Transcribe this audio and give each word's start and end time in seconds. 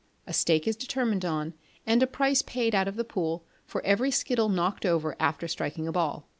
A 0.25 0.33
stake 0.33 0.67
is 0.67 0.75
determined 0.75 1.23
on, 1.23 1.53
and 1.85 2.01
a 2.01 2.07
price 2.07 2.41
paid 2.41 2.73
out 2.73 2.87
of 2.87 2.95
the 2.95 3.03
pool 3.03 3.45
for 3.67 3.85
every 3.85 4.09
skittle 4.09 4.49
knocked 4.49 4.83
over 4.83 5.15
after 5.19 5.47
striking 5.47 5.87
a 5.87 5.91
ball. 5.91 6.27